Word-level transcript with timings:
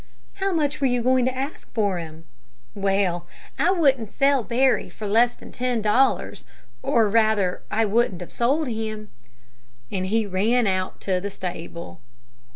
"How 0.37 0.51
much 0.51 0.81
were 0.81 0.87
you 0.87 1.03
going 1.03 1.25
to 1.25 1.37
ask 1.37 1.71
for 1.75 1.99
him?" 1.99 2.25
"Well, 2.73 3.27
I 3.59 3.69
wouldn't 3.69 4.09
sell 4.09 4.41
Barry 4.43 4.89
for 4.89 5.05
less 5.05 5.35
than 5.35 5.51
ten 5.51 5.79
dollars, 5.79 6.47
or 6.81 7.07
rather, 7.07 7.61
I 7.69 7.85
wouldn't 7.85 8.21
have 8.21 8.31
sold 8.31 8.67
him," 8.67 9.11
and 9.91 10.07
he 10.07 10.25
ran 10.25 10.65
out 10.65 10.99
to 11.01 11.21
the 11.21 11.29
stable. 11.29 12.01